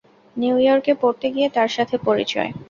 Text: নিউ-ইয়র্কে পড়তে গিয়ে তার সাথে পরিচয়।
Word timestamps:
নিউ-ইয়র্কে 0.35 0.93
পড়তে 1.01 1.27
গিয়ে 1.35 1.47
তার 1.55 1.69
সাথে 1.75 1.95
পরিচয়। 2.07 2.49